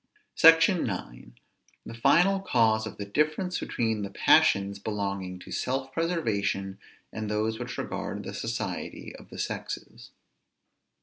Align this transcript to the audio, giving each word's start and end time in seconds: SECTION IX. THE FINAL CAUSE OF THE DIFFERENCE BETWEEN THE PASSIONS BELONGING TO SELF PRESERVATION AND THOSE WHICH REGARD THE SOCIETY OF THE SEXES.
SECTION 0.33 0.89
IX. 0.89 1.33
THE 1.85 1.93
FINAL 1.93 2.39
CAUSE 2.39 2.87
OF 2.87 2.97
THE 2.97 3.05
DIFFERENCE 3.05 3.59
BETWEEN 3.59 4.01
THE 4.01 4.09
PASSIONS 4.09 4.79
BELONGING 4.79 5.37
TO 5.37 5.51
SELF 5.51 5.91
PRESERVATION 5.93 6.79
AND 7.13 7.29
THOSE 7.29 7.59
WHICH 7.59 7.77
REGARD 7.77 8.23
THE 8.23 8.33
SOCIETY 8.33 9.15
OF 9.17 9.29
THE 9.29 9.37
SEXES. 9.37 10.09